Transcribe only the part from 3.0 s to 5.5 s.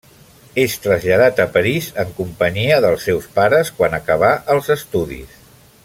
seus pares quan acabà els estudis.